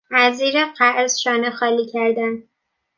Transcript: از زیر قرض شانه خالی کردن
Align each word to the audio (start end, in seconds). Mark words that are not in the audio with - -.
از 0.11 0.37
زیر 0.37 0.65
قرض 0.65 1.19
شانه 1.19 1.49
خالی 1.49 1.85
کردن 1.85 2.43